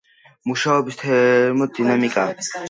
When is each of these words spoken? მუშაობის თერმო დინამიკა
მუშაობის 0.51 0.97
თერმო 1.01 1.69
დინამიკა 1.81 2.27